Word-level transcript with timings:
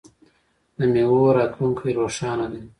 د 0.77 0.79
میوو 0.93 1.35
راتلونکی 1.37 1.89
روښانه 1.99 2.45
دی. 2.51 2.61